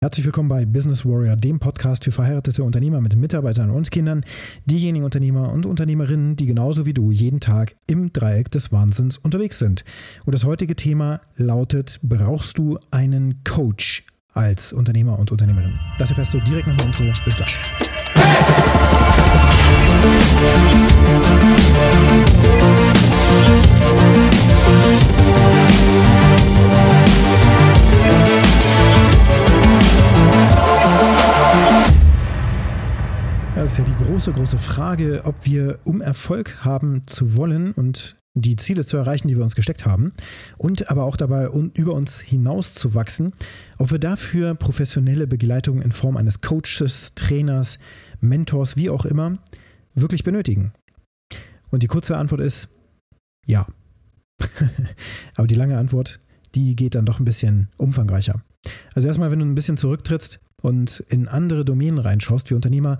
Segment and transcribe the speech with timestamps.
[0.00, 4.24] Herzlich willkommen bei Business Warrior, dem Podcast für verheiratete Unternehmer mit Mitarbeitern und Kindern,
[4.64, 9.58] diejenigen Unternehmer und Unternehmerinnen, die genauso wie du jeden Tag im Dreieck des Wahnsinns unterwegs
[9.58, 9.84] sind.
[10.24, 15.76] Und das heutige Thema lautet, brauchst du einen Coach als Unternehmer und Unternehmerin?
[15.98, 17.04] Das erfährst du direkt nach dem Intro.
[17.24, 17.58] Bis gleich.
[25.10, 25.17] Das
[33.78, 38.84] ja die große, große Frage, ob wir, um Erfolg haben zu wollen und die Ziele
[38.84, 40.12] zu erreichen, die wir uns gesteckt haben,
[40.56, 43.34] und aber auch dabei über uns hinaus zu wachsen,
[43.78, 47.78] ob wir dafür professionelle Begleitung in Form eines Coaches, Trainers,
[48.20, 49.38] Mentors, wie auch immer,
[49.94, 50.72] wirklich benötigen.
[51.70, 52.68] Und die kurze Antwort ist
[53.46, 53.66] ja.
[55.36, 56.20] aber die lange Antwort,
[56.56, 58.42] die geht dann doch ein bisschen umfangreicher.
[58.94, 62.98] Also erstmal, wenn du ein bisschen zurücktrittst und in andere Domänen reinschaust, wie Unternehmer,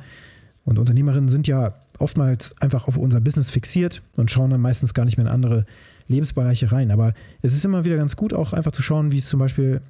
[0.68, 5.06] und Unternehmerinnen sind ja oftmals einfach auf unser Business fixiert und schauen dann meistens gar
[5.06, 5.64] nicht mehr in andere
[6.08, 6.90] Lebensbereiche rein.
[6.90, 9.80] Aber es ist immer wieder ganz gut, auch einfach zu schauen, wie es zum Beispiel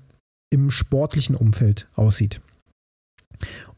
[0.51, 2.41] im sportlichen Umfeld aussieht.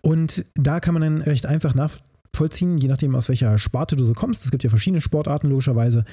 [0.03, 4.13] Und da kann man dann recht einfach nachvollziehen, je nachdem, aus welcher Sparte du so
[4.13, 4.45] kommst.
[4.45, 6.05] Es gibt ja verschiedene Sportarten, logischerweise.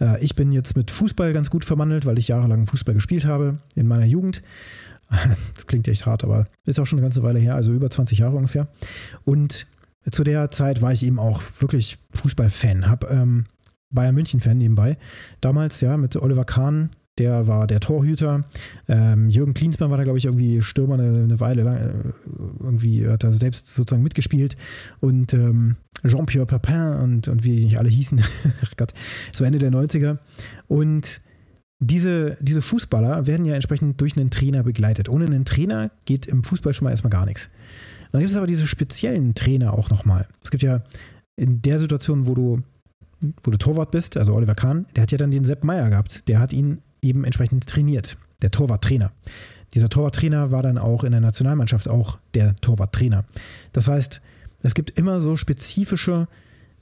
[0.00, 3.58] Äh, ich bin jetzt mit Fußball ganz gut verwandelt, weil ich jahrelang Fußball gespielt habe
[3.74, 4.40] in meiner Jugend.
[5.56, 8.18] Das klingt echt hart, aber ist auch schon eine ganze Weile her, also über 20
[8.18, 8.68] Jahre ungefähr.
[9.24, 9.66] Und
[10.10, 13.44] zu der Zeit war ich eben auch wirklich Fußballfan, habe ähm,
[13.90, 14.96] Bayern München-Fan nebenbei.
[15.40, 18.44] Damals, ja, mit Oliver Kahn, der war der Torhüter.
[18.86, 21.76] Ähm, Jürgen Klinsmann war da, glaube ich, irgendwie Stürmer eine, eine Weile lang.
[21.76, 22.12] Äh,
[22.60, 24.56] irgendwie hat er selbst sozusagen mitgespielt.
[25.00, 28.20] Und ähm, Jean-Pierre Papin und, und wie die nicht alle hießen.
[28.76, 28.92] Gott,
[29.32, 30.18] so Ende der 90er.
[30.68, 31.20] Und
[31.80, 35.08] diese, diese Fußballer werden ja entsprechend durch einen Trainer begleitet.
[35.08, 37.48] Ohne einen Trainer geht im Fußball schon mal erstmal gar nichts.
[38.12, 40.26] Dann gibt es aber diese speziellen Trainer auch nochmal.
[40.42, 40.82] Es gibt ja
[41.36, 42.62] in der Situation, wo du,
[43.42, 46.26] wo du Torwart bist, also Oliver Kahn, der hat ja dann den Sepp Meier gehabt.
[46.28, 48.16] Der hat ihn eben entsprechend trainiert.
[48.42, 49.12] Der Torwarttrainer.
[49.74, 53.24] Dieser Torwarttrainer war dann auch in der Nationalmannschaft auch der Torwarttrainer.
[53.72, 54.20] Das heißt,
[54.62, 56.28] es gibt immer so spezifische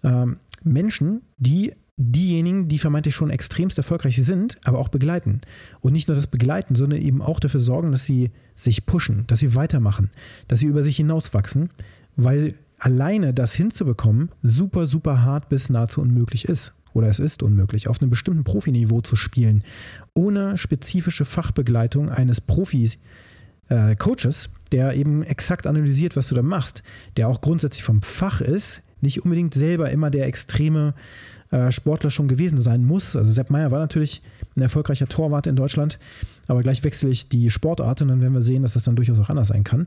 [0.02, 5.40] ähm, Menschen, die diejenigen, die vermeintlich schon extremst erfolgreich sind, aber auch begleiten.
[5.80, 9.38] Und nicht nur das begleiten, sondern eben auch dafür sorgen, dass sie sich pushen, dass
[9.38, 10.10] sie weitermachen,
[10.48, 11.70] dass sie über sich hinauswachsen,
[12.16, 16.74] weil alleine das hinzubekommen super, super hart bis nahezu unmöglich ist.
[16.92, 19.64] Oder es ist unmöglich, auf einem bestimmten Profiniveau zu spielen,
[20.14, 22.96] ohne spezifische Fachbegleitung eines Profis,
[23.68, 26.82] äh, Coaches, der eben exakt analysiert, was du da machst,
[27.16, 30.94] der auch grundsätzlich vom Fach ist, nicht unbedingt selber immer der extreme
[31.50, 33.14] äh, Sportler schon gewesen sein muss.
[33.14, 34.22] Also Sepp Meyer war natürlich
[34.56, 35.98] ein erfolgreicher Torwart in Deutschland,
[36.46, 39.18] aber gleich wechsle ich die Sportart und dann werden wir sehen, dass das dann durchaus
[39.18, 39.86] auch anders sein kann.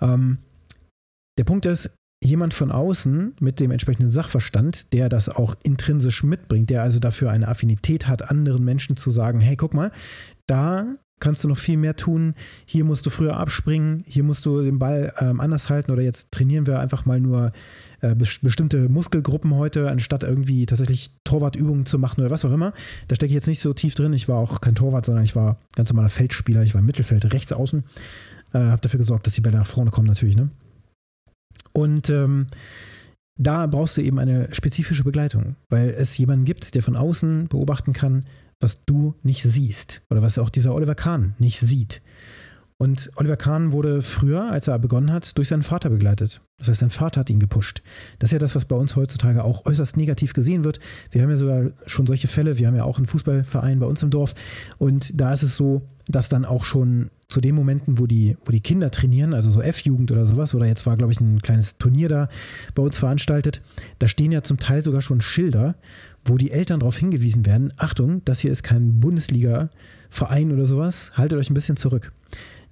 [0.00, 0.38] Ähm,
[1.38, 1.90] der Punkt ist,
[2.22, 7.30] jemand von außen mit dem entsprechenden Sachverstand, der das auch intrinsisch mitbringt, der also dafür
[7.30, 9.92] eine Affinität hat, anderen Menschen zu sagen, hey, guck mal,
[10.48, 12.34] da kannst du noch viel mehr tun.
[12.66, 16.30] Hier musst du früher abspringen, hier musst du den Ball ähm, anders halten oder jetzt
[16.30, 17.52] trainieren wir einfach mal nur
[18.00, 22.72] äh, bestimmte Muskelgruppen heute, anstatt irgendwie tatsächlich Torwartübungen zu machen oder was auch immer.
[23.08, 24.12] Da stecke ich jetzt nicht so tief drin.
[24.12, 26.62] Ich war auch kein Torwart, sondern ich war ganz normaler Feldspieler.
[26.62, 27.84] Ich war im Mittelfeld, rechts außen.
[28.52, 30.36] Äh, habe dafür gesorgt, dass die Bälle nach vorne kommen natürlich.
[30.36, 30.50] Ne?
[31.72, 32.48] Und ähm,
[33.36, 37.92] da brauchst du eben eine spezifische Begleitung, weil es jemanden gibt, der von außen beobachten
[37.92, 38.24] kann,
[38.60, 42.02] was du nicht siehst oder was auch dieser Oliver Kahn nicht sieht.
[42.80, 46.40] Und Oliver Kahn wurde früher, als er begonnen hat, durch seinen Vater begleitet.
[46.58, 47.82] Das heißt, sein Vater hat ihn gepusht.
[48.20, 50.78] Das ist ja das, was bei uns heutzutage auch äußerst negativ gesehen wird.
[51.10, 52.56] Wir haben ja sogar schon solche Fälle.
[52.58, 54.34] Wir haben ja auch einen Fußballverein bei uns im Dorf.
[54.78, 58.52] Und da ist es so, dass dann auch schon zu den Momenten, wo die, wo
[58.52, 61.78] die Kinder trainieren, also so F-Jugend oder sowas, oder jetzt war, glaube ich, ein kleines
[61.78, 62.28] Turnier da
[62.74, 63.60] bei uns veranstaltet,
[63.98, 65.74] da stehen ja zum Teil sogar schon Schilder,
[66.28, 71.38] wo die Eltern darauf hingewiesen werden, Achtung, das hier ist kein Bundesliga-Verein oder sowas, haltet
[71.38, 72.12] euch ein bisschen zurück.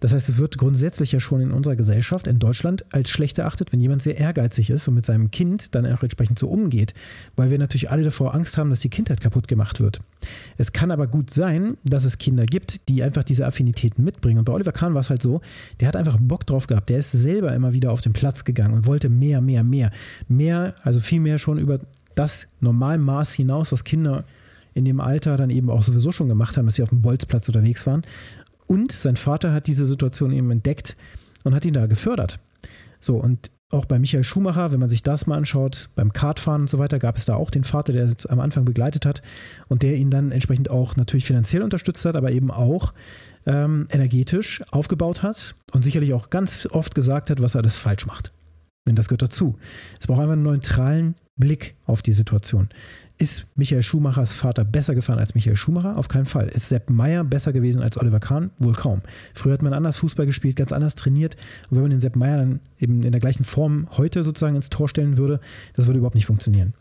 [0.01, 3.73] Das heißt, es wird grundsätzlich ja schon in unserer Gesellschaft, in Deutschland, als schlecht erachtet,
[3.73, 6.93] wenn jemand sehr ehrgeizig ist und mit seinem Kind dann auch entsprechend so umgeht,
[7.35, 10.01] weil wir natürlich alle davor Angst haben, dass die Kindheit kaputt gemacht wird.
[10.59, 14.39] Es kann aber gut sein, dass es Kinder gibt, die einfach diese Affinitäten mitbringen.
[14.39, 15.41] Und bei Oliver Kahn war es halt so,
[15.81, 16.91] der hat einfach Bock drauf gehabt.
[16.91, 19.91] Der ist selber immer wieder auf den Platz gegangen und wollte mehr, mehr, mehr.
[20.29, 21.81] Mehr, also viel mehr schon über
[22.17, 24.25] das Normalmaß hinaus, was Kinder
[24.75, 27.49] in dem Alter dann eben auch sowieso schon gemacht haben, dass sie auf dem Bolzplatz
[27.49, 28.03] unterwegs waren.
[28.67, 30.97] Und sein Vater hat diese Situation eben entdeckt
[31.45, 32.41] und hat ihn da gefördert.
[33.01, 36.71] So, und auch bei Michael Schumacher, wenn man sich das mal anschaut, beim Kartfahren und
[36.71, 39.23] so weiter, gab es da auch den Vater, der es am Anfang begleitet hat
[39.69, 42.95] und der ihn dann entsprechend auch natürlich finanziell unterstützt hat, aber eben auch
[43.45, 48.07] ähm, energetisch aufgebaut hat und sicherlich auch ganz oft gesagt hat, was er alles falsch
[48.07, 48.33] macht.
[48.87, 49.57] Denn das gehört dazu.
[49.99, 52.69] Es braucht einfach einen neutralen Blick auf die Situation.
[53.19, 55.97] Ist Michael Schumachers Vater besser gefahren als Michael Schumacher?
[55.97, 56.47] Auf keinen Fall.
[56.47, 58.51] Ist Sepp Meyer besser gewesen als Oliver Kahn?
[58.59, 59.03] Wohl kaum.
[59.35, 61.37] Früher hat man anders Fußball gespielt, ganz anders trainiert.
[61.69, 64.71] Und wenn man den Sepp Meyer dann eben in der gleichen Form heute sozusagen ins
[64.71, 65.41] Tor stellen würde,
[65.75, 66.75] das würde überhaupt nicht funktionieren.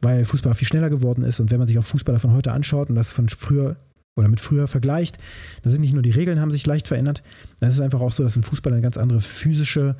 [0.00, 2.90] Weil Fußball viel schneller geworden ist und wenn man sich auch Fußballer von heute anschaut
[2.90, 3.76] und das von früher
[4.14, 5.18] oder mit früher vergleicht,
[5.62, 7.22] da sind nicht nur die Regeln haben sich leicht verändert,
[7.60, 9.96] dann ist es einfach auch so, dass ein Fußball eine ganz andere physische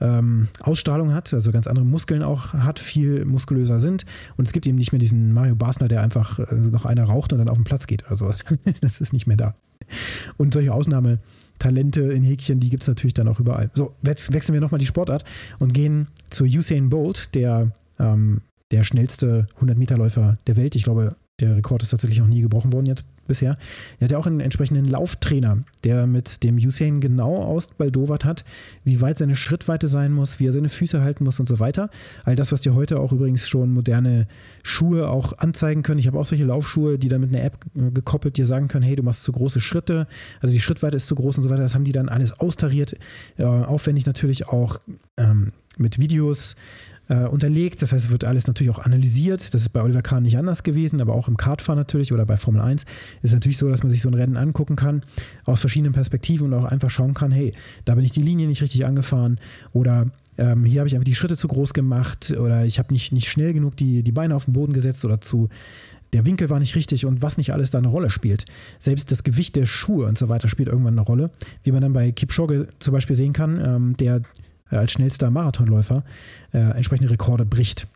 [0.00, 4.04] ähm, Ausstrahlung hat, also ganz andere Muskeln auch hat, viel muskulöser sind.
[4.36, 7.32] Und es gibt eben nicht mehr diesen Mario Basler, der einfach äh, noch einer raucht
[7.32, 8.44] und dann auf den Platz geht oder sowas.
[8.80, 9.54] das ist nicht mehr da.
[10.36, 13.70] Und solche Ausnahmetalente in Häkchen, die gibt es natürlich dann auch überall.
[13.74, 15.24] So, wechseln wir nochmal die Sportart
[15.58, 20.74] und gehen zu Usain Bolt, der, ähm, der schnellste 100-Meter-Läufer der Welt.
[20.74, 23.56] Ich glaube, der Rekord ist tatsächlich noch nie gebrochen worden jetzt bisher.
[23.98, 28.44] Er hat ja auch einen entsprechenden Lauftrainer, der mit dem Usain genau ausbaldowert hat,
[28.84, 31.90] wie weit seine Schrittweite sein muss, wie er seine Füße halten muss und so weiter.
[32.24, 34.26] All das, was dir heute auch übrigens schon moderne
[34.62, 35.98] Schuhe auch anzeigen können.
[35.98, 38.84] Ich habe auch solche Laufschuhe, die dann mit einer App äh, gekoppelt dir sagen können,
[38.84, 40.06] hey, du machst zu große Schritte,
[40.40, 41.62] also die Schrittweite ist zu groß und so weiter.
[41.62, 42.96] Das haben die dann alles austariert,
[43.36, 44.78] äh, aufwendig natürlich auch
[45.16, 46.56] ähm, mit Videos
[47.12, 47.82] äh, unterlegt.
[47.82, 49.52] Das heißt, es wird alles natürlich auch analysiert.
[49.52, 52.38] Das ist bei Oliver Kahn nicht anders gewesen, aber auch im Kartfahren natürlich oder bei
[52.38, 52.88] Formel 1 ist
[53.22, 55.02] es natürlich so, dass man sich so ein Rennen angucken kann
[55.44, 57.52] aus verschiedenen Perspektiven und auch einfach schauen kann, hey,
[57.84, 59.38] da bin ich die Linie nicht richtig angefahren
[59.72, 60.06] oder
[60.38, 63.30] ähm, hier habe ich einfach die Schritte zu groß gemacht oder ich habe nicht, nicht
[63.30, 65.50] schnell genug die, die Beine auf den Boden gesetzt oder zu
[66.14, 68.44] der Winkel war nicht richtig und was nicht alles da eine Rolle spielt.
[68.78, 71.30] Selbst das Gewicht der Schuhe und so weiter spielt irgendwann eine Rolle.
[71.62, 74.20] Wie man dann bei Kipchoge zum Beispiel sehen kann, ähm, der
[74.72, 76.02] äh, als schnellster Marathonläufer
[76.52, 77.86] äh, entsprechende Rekorde bricht.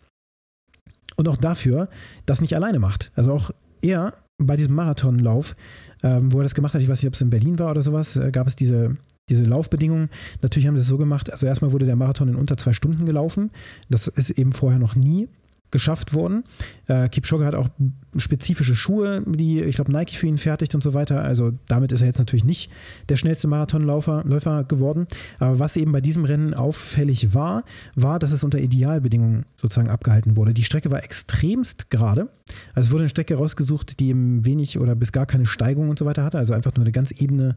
[1.17, 1.88] Und auch dafür
[2.26, 3.11] das nicht alleine macht.
[3.17, 3.50] Also auch
[3.82, 5.56] er bei diesem Marathonlauf,
[6.02, 7.82] ähm, wo er das gemacht hat, ich weiß nicht, ob es in Berlin war oder
[7.82, 8.96] sowas, äh, gab es diese,
[9.31, 10.11] diese Laufbedingungen.
[10.43, 13.06] Natürlich haben sie es so gemacht, also erstmal wurde der Marathon in unter zwei Stunden
[13.06, 13.50] gelaufen.
[13.88, 15.28] Das ist eben vorher noch nie
[15.71, 16.45] geschafft worden.
[16.87, 17.69] Äh, Kipchoge hat auch
[18.17, 21.23] spezifische Schuhe, die, ich glaube, Nike für ihn fertigt und so weiter.
[21.23, 22.71] Also damit ist er jetzt natürlich nicht
[23.09, 25.07] der schnellste Marathonläufer Läufer geworden.
[25.39, 27.65] Aber was eben bei diesem Rennen auffällig war,
[27.95, 30.55] war, dass es unter Idealbedingungen sozusagen abgehalten wurde.
[30.55, 32.29] Die Strecke war extremst gerade.
[32.75, 35.99] Also es wurde eine Strecke rausgesucht, die eben wenig oder bis gar keine Steigung und
[35.99, 36.39] so weiter hatte.
[36.39, 37.57] Also einfach nur eine ganz ebene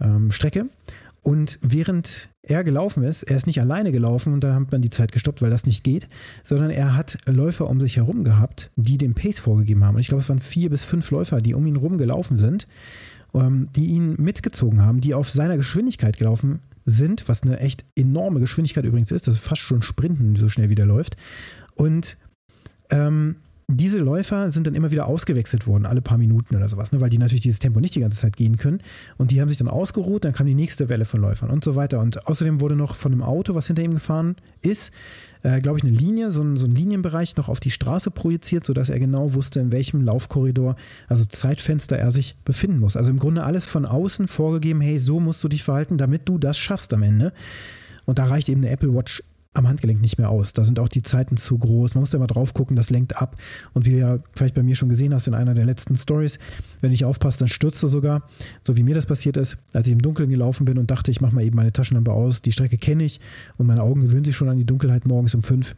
[0.00, 0.66] ähm, Strecke.
[1.22, 4.90] Und während er gelaufen ist, er ist nicht alleine gelaufen und dann hat man die
[4.90, 6.08] Zeit gestoppt, weil das nicht geht,
[6.42, 9.96] sondern er hat Läufer um sich herum gehabt, die den Pace vorgegeben haben.
[9.96, 12.66] Und ich glaube, es waren vier bis fünf Läufer, die um ihn herum gelaufen sind,
[13.34, 18.40] ähm, die ihn mitgezogen haben, die auf seiner Geschwindigkeit gelaufen sind, was eine echt enorme
[18.40, 19.26] Geschwindigkeit übrigens ist.
[19.26, 21.16] Das ist fast schon Sprinten, so schnell wie der läuft.
[21.74, 22.16] Und
[22.90, 23.36] ähm,
[23.76, 27.10] diese Läufer sind dann immer wieder ausgewechselt worden, alle paar Minuten oder sowas, ne, weil
[27.10, 28.78] die natürlich dieses Tempo nicht die ganze Zeit gehen können.
[29.16, 31.76] Und die haben sich dann ausgeruht, dann kam die nächste Welle von Läufern und so
[31.76, 32.00] weiter.
[32.00, 34.92] Und außerdem wurde noch von einem Auto, was hinter ihm gefahren ist,
[35.42, 38.64] äh, glaube ich, eine Linie, so ein, so ein Linienbereich noch auf die Straße projiziert,
[38.64, 40.76] sodass er genau wusste, in welchem Laufkorridor,
[41.08, 42.96] also Zeitfenster er sich befinden muss.
[42.96, 46.38] Also im Grunde alles von außen vorgegeben, hey, so musst du dich verhalten, damit du
[46.38, 47.32] das schaffst am Ende.
[48.04, 49.22] Und da reicht eben eine Apple Watch
[49.52, 50.52] am Handgelenk nicht mehr aus.
[50.52, 51.94] Da sind auch die Zeiten zu groß.
[51.94, 53.36] Man muss da mal drauf gucken, das lenkt ab.
[53.72, 56.38] Und wie du ja vielleicht bei mir schon gesehen hast in einer der letzten Stories,
[56.80, 58.22] wenn ich aufpasse, dann stürzt du sogar,
[58.62, 61.20] so wie mir das passiert ist, als ich im Dunkeln gelaufen bin und dachte, ich
[61.20, 62.42] mache mal eben meine Taschenlampe aus.
[62.42, 63.20] Die Strecke kenne ich
[63.56, 65.74] und meine Augen gewöhnen sich schon an die Dunkelheit morgens um fünf.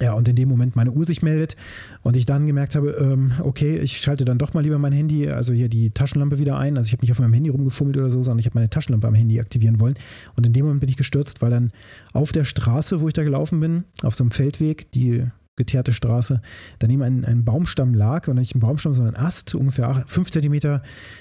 [0.00, 1.56] Ja, und in dem Moment meine Uhr sich meldet
[2.02, 5.28] und ich dann gemerkt habe, ähm, okay, ich schalte dann doch mal lieber mein Handy,
[5.28, 6.76] also hier die Taschenlampe wieder ein.
[6.76, 9.08] Also ich habe nicht auf meinem Handy rumgefummelt oder so, sondern ich habe meine Taschenlampe
[9.08, 9.96] am Handy aktivieren wollen.
[10.36, 11.72] Und in dem Moment bin ich gestürzt, weil dann
[12.12, 15.24] auf der Straße, wo ich da gelaufen bin, auf so einem Feldweg, die
[15.56, 16.40] geteerte Straße,
[16.78, 20.80] daneben ein, ein Baumstamm lag und nicht ein Baumstamm, sondern ein Ast, ungefähr 5 cm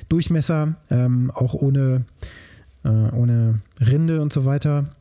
[0.10, 2.06] Durchmesser, ähm, auch ohne,
[2.86, 4.96] äh, ohne Rinde und so weiter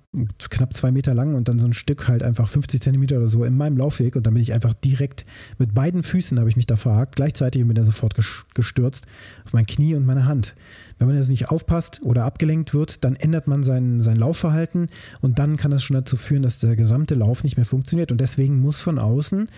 [0.51, 3.45] knapp zwei Meter lang und dann so ein Stück halt einfach 50 Zentimeter oder so
[3.45, 5.25] in meinem Laufweg und dann bin ich einfach direkt
[5.59, 8.15] mit beiden Füßen habe ich mich da verhakt, gleichzeitig bin ich sofort
[8.55, 9.07] gestürzt
[9.45, 10.55] auf mein Knie und meine Hand.
[10.99, 14.87] Wenn man jetzt nicht aufpasst oder abgelenkt wird, dann ändert man sein, sein Laufverhalten
[15.21, 18.21] und dann kann das schon dazu führen, dass der gesamte Lauf nicht mehr funktioniert und
[18.21, 19.49] deswegen muss von außen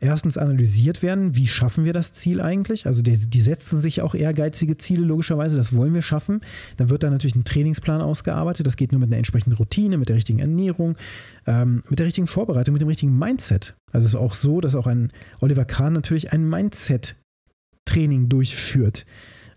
[0.00, 2.86] erstens analysiert werden, wie schaffen wir das Ziel eigentlich?
[2.86, 6.40] Also die, die, setzen sich auch ehrgeizige Ziele, logischerweise, das wollen wir schaffen.
[6.76, 8.66] Dann wird da natürlich ein Trainingsplan ausgearbeitet.
[8.66, 10.96] Das geht nur mit einer entsprechenden Routine, mit der richtigen Ernährung,
[11.46, 13.74] ähm, mit der richtigen Vorbereitung, mit dem richtigen Mindset.
[13.92, 15.10] Also es ist auch so, dass auch ein
[15.40, 19.06] Oliver Kahn natürlich ein Mindset-Training durchführt.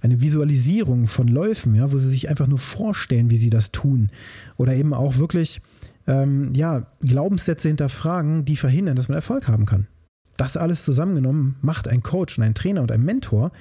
[0.01, 4.09] Eine Visualisierung von Läufen, ja, wo sie sich einfach nur vorstellen, wie sie das tun.
[4.55, 5.61] Oder eben auch wirklich
[6.07, 9.87] ähm, ja, Glaubenssätze hinterfragen, die verhindern, dass man Erfolg haben kann.
[10.39, 13.51] Das alles zusammengenommen macht ein Coach und ein Trainer und ein Mentor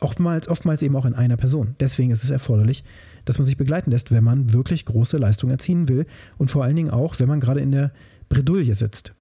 [0.00, 1.76] oftmals, oftmals eben auch in einer Person.
[1.80, 2.82] Deswegen ist es erforderlich,
[3.26, 6.06] dass man sich begleiten lässt, wenn man wirklich große Leistungen erzielen will
[6.38, 7.92] und vor allen Dingen auch, wenn man gerade in der
[8.30, 9.12] Bredouille sitzt.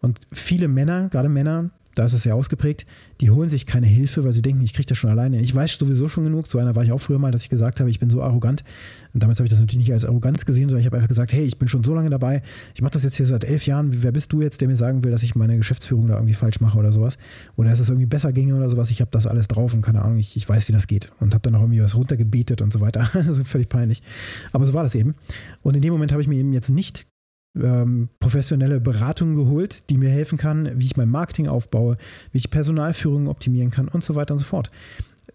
[0.00, 2.86] Und viele Männer, gerade Männer, da ist es sehr ausgeprägt,
[3.20, 5.40] die holen sich keine Hilfe, weil sie denken, ich kriege das schon alleine.
[5.40, 6.46] Ich weiß sowieso schon genug.
[6.46, 8.62] So einer war ich auch früher mal, dass ich gesagt habe, ich bin so arrogant.
[9.12, 11.32] Und damals habe ich das natürlich nicht als Arroganz gesehen, sondern ich habe einfach gesagt,
[11.32, 12.42] hey, ich bin schon so lange dabei.
[12.74, 14.02] Ich mache das jetzt hier seit elf Jahren.
[14.02, 16.60] Wer bist du jetzt, der mir sagen will, dass ich meine Geschäftsführung da irgendwie falsch
[16.60, 17.18] mache oder sowas?
[17.56, 18.90] Oder dass es irgendwie besser ginge oder sowas?
[18.90, 21.10] Ich habe das alles drauf und keine Ahnung, ich, ich weiß, wie das geht.
[21.18, 23.10] Und habe dann auch irgendwie was runtergebetet und so weiter.
[23.30, 24.02] Also völlig peinlich.
[24.52, 25.14] Aber so war das eben.
[25.62, 27.06] Und in dem Moment habe ich mir eben jetzt nicht
[27.56, 31.96] ähm, professionelle Beratung geholt, die mir helfen kann, wie ich mein Marketing aufbaue,
[32.32, 34.70] wie ich Personalführung optimieren kann und so weiter und so fort.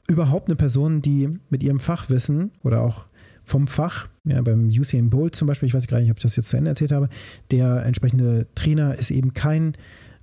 [0.08, 3.06] Überhaupt eine Person, die mit ihrem Fachwissen oder auch
[3.46, 6.36] vom Fach, ja, beim Usain Bolt zum Beispiel, ich weiß gar nicht, ob ich das
[6.36, 7.10] jetzt zu Ende erzählt habe,
[7.52, 9.74] der entsprechende Trainer ist eben kein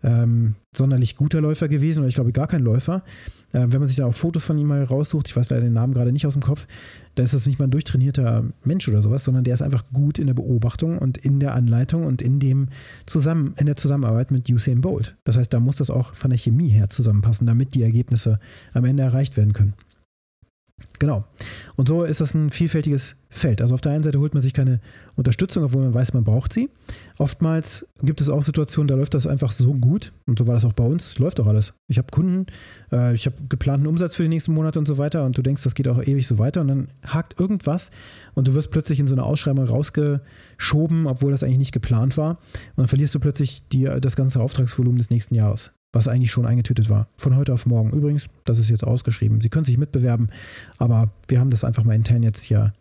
[0.02, 3.02] ähm, sonderlich guter Läufer gewesen oder ich glaube gar kein Läufer.
[3.52, 5.72] Äh, wenn man sich da auch Fotos von ihm mal raussucht, ich weiß leider den
[5.72, 6.66] Namen gerade nicht aus dem Kopf,
[7.14, 10.18] da ist das nicht mal ein durchtrainierter Mensch oder sowas, sondern der ist einfach gut
[10.18, 12.68] in der Beobachtung und in der Anleitung und in dem
[13.06, 15.16] zusammen, in der Zusammenarbeit mit Usain Bolt.
[15.24, 18.40] Das heißt, da muss das auch von der Chemie her zusammenpassen, damit die Ergebnisse
[18.72, 19.74] am Ende erreicht werden können.
[20.98, 21.24] Genau.
[21.76, 23.60] Und so ist das ein vielfältiges Feld.
[23.60, 24.80] Also auf der einen Seite holt man sich keine
[25.16, 26.70] Unterstützung, obwohl man weiß, man braucht sie.
[27.18, 30.12] Oftmals gibt es auch Situationen, da läuft das einfach so gut.
[30.26, 31.18] Und so war das auch bei uns.
[31.18, 31.72] Läuft doch alles.
[31.88, 32.46] Ich habe Kunden,
[32.92, 35.24] äh, ich habe geplanten Umsatz für die nächsten Monate und so weiter.
[35.24, 36.60] Und du denkst, das geht auch ewig so weiter.
[36.60, 37.90] Und dann hakt irgendwas
[38.34, 42.32] und du wirst plötzlich in so eine Ausschreibung rausgeschoben, obwohl das eigentlich nicht geplant war.
[42.32, 46.46] Und dann verlierst du plötzlich die, das ganze Auftragsvolumen des nächsten Jahres was eigentlich schon
[46.46, 47.06] eingetütet war.
[47.16, 47.90] Von heute auf morgen.
[47.90, 49.40] Übrigens, das ist jetzt ausgeschrieben.
[49.40, 50.30] Sie können sich mitbewerben,
[50.78, 52.72] aber wir haben das einfach mal intern jetzt hier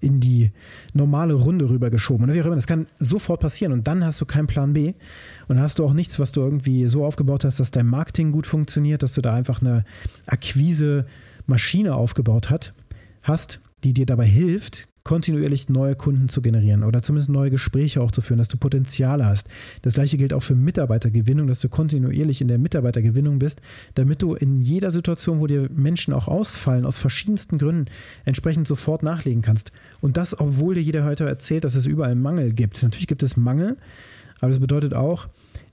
[0.00, 0.52] in die
[0.92, 2.26] normale Runde rübergeschoben.
[2.26, 4.94] Und wie auch immer, das kann sofort passieren und dann hast du keinen Plan B
[5.48, 8.46] und hast du auch nichts, was du irgendwie so aufgebaut hast, dass dein Marketing gut
[8.46, 9.84] funktioniert, dass du da einfach eine
[10.26, 12.74] Akquise-Maschine aufgebaut hat,
[13.22, 18.10] hast, die dir dabei hilft, kontinuierlich neue Kunden zu generieren oder zumindest neue Gespräche auch
[18.10, 19.46] zu führen, dass du Potenziale hast.
[19.82, 23.60] Das gleiche gilt auch für Mitarbeitergewinnung, dass du kontinuierlich in der Mitarbeitergewinnung bist,
[23.94, 27.84] damit du in jeder Situation, wo dir Menschen auch ausfallen, aus verschiedensten Gründen,
[28.24, 29.70] entsprechend sofort nachlegen kannst.
[30.00, 32.82] Und das, obwohl dir jeder heute erzählt, dass es überall Mangel gibt.
[32.82, 33.76] Natürlich gibt es Mangel,
[34.40, 35.28] aber das bedeutet auch,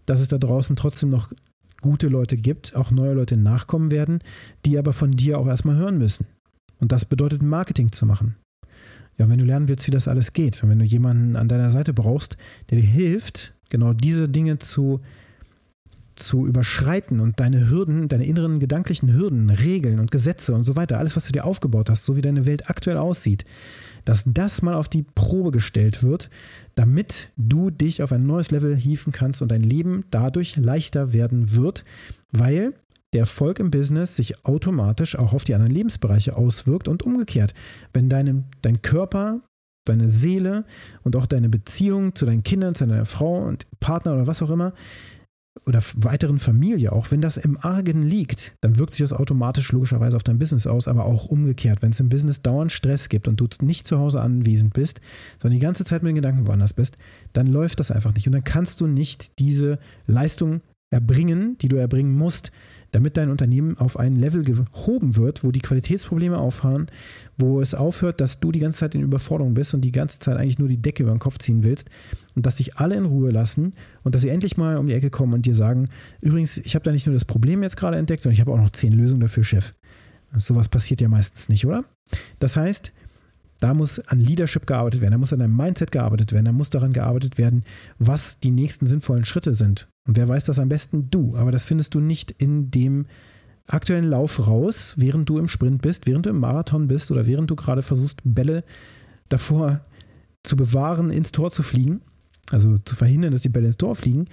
[0.05, 1.33] dass es da draußen trotzdem noch
[1.81, 4.19] gute Leute gibt, auch neue Leute nachkommen werden,
[4.63, 6.27] die aber von dir auch erstmal hören müssen.
[6.77, 8.35] Und das bedeutet Marketing zu machen.
[9.17, 11.71] Ja, wenn du lernen willst, wie das alles geht und wenn du jemanden an deiner
[11.71, 12.37] Seite brauchst,
[12.69, 15.01] der dir hilft, genau diese Dinge zu,
[16.15, 20.97] zu überschreiten und deine Hürden, deine inneren gedanklichen Hürden, Regeln und Gesetze und so weiter,
[20.97, 23.45] alles, was du dir aufgebaut hast, so wie deine Welt aktuell aussieht,
[24.05, 26.29] dass das mal auf die Probe gestellt wird,
[26.75, 31.55] damit du dich auf ein neues Level hieven kannst und dein Leben dadurch leichter werden
[31.55, 31.85] wird,
[32.31, 32.73] weil
[33.13, 37.53] der Erfolg im Business sich automatisch auch auf die anderen Lebensbereiche auswirkt und umgekehrt.
[37.93, 39.41] Wenn dein, dein Körper,
[39.85, 40.65] deine Seele
[41.03, 44.49] und auch deine Beziehung zu deinen Kindern, zu deiner Frau und Partner oder was auch
[44.49, 44.73] immer,
[45.65, 50.15] oder weiteren Familie auch, wenn das im Argen liegt, dann wirkt sich das automatisch logischerweise
[50.15, 51.81] auf dein Business aus, aber auch umgekehrt.
[51.81, 54.99] Wenn es im Business dauernd Stress gibt und du nicht zu Hause anwesend bist,
[55.39, 56.97] sondern die ganze Zeit mit den Gedanken woanders bist,
[57.33, 58.25] dann läuft das einfach nicht.
[58.27, 59.77] Und dann kannst du nicht diese
[60.07, 60.61] Leistung
[60.93, 62.51] erbringen, die du erbringen musst,
[62.91, 66.87] damit dein Unternehmen auf ein Level gehoben wird, wo die Qualitätsprobleme aufhören,
[67.37, 70.37] wo es aufhört, dass du die ganze Zeit in Überforderung bist und die ganze Zeit
[70.37, 71.89] eigentlich nur die Decke über den Kopf ziehen willst
[72.35, 73.73] und dass sich alle in Ruhe lassen
[74.03, 75.89] und dass sie endlich mal um die Ecke kommen und dir sagen,
[76.21, 78.61] übrigens, ich habe da nicht nur das Problem jetzt gerade entdeckt, sondern ich habe auch
[78.61, 79.73] noch zehn Lösungen dafür, Chef.
[80.37, 81.85] Sowas passiert ja meistens nicht, oder?
[82.39, 82.93] Das heißt,
[83.59, 86.69] da muss an Leadership gearbeitet werden, da muss an deinem Mindset gearbeitet werden, da muss
[86.69, 87.63] daran gearbeitet werden,
[87.97, 89.87] was die nächsten sinnvollen Schritte sind.
[90.05, 91.09] Und wer weiß das am besten?
[91.09, 91.35] Du.
[91.35, 93.05] Aber das findest du nicht in dem
[93.67, 97.49] aktuellen Lauf raus, während du im Sprint bist, während du im Marathon bist oder während
[97.49, 98.63] du gerade versuchst, Bälle
[99.29, 99.81] davor
[100.43, 102.01] zu bewahren, ins Tor zu fliegen.
[102.51, 104.25] Also zu verhindern, dass die Bälle ins Tor fliegen.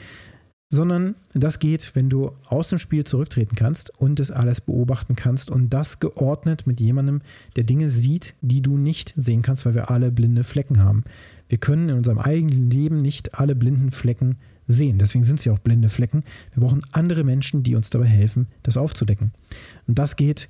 [0.73, 5.51] Sondern das geht, wenn du aus dem Spiel zurücktreten kannst und es alles beobachten kannst
[5.51, 7.23] und das geordnet mit jemandem,
[7.57, 11.03] der Dinge sieht, die du nicht sehen kannst, weil wir alle blinde Flecken haben.
[11.49, 14.37] Wir können in unserem eigenen Leben nicht alle blinden Flecken
[14.71, 14.99] sehen.
[14.99, 16.25] Deswegen sind sie auch blinde Flecken.
[16.53, 19.33] Wir brauchen andere Menschen, die uns dabei helfen, das aufzudecken.
[19.87, 20.49] Und das geht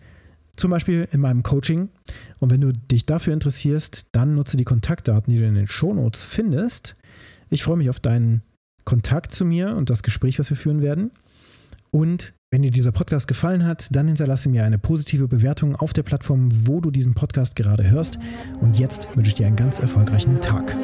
[0.57, 1.89] zum Beispiel in meinem Coaching.
[2.39, 6.23] Und wenn du dich dafür interessierst, dann nutze die Kontaktdaten, die du in den Shownotes
[6.23, 6.97] findest.
[7.49, 8.43] Ich freue mich auf deinen
[8.85, 11.11] Kontakt zu mir und das Gespräch, was wir führen werden.
[11.91, 16.03] Und wenn dir dieser Podcast gefallen hat, dann hinterlasse mir eine positive Bewertung auf der
[16.03, 18.19] Plattform, wo du diesen Podcast gerade hörst.
[18.61, 20.77] Und jetzt wünsche ich dir einen ganz erfolgreichen Tag.